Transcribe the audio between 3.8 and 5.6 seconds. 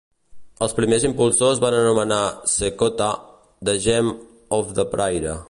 Gem of the Prairie".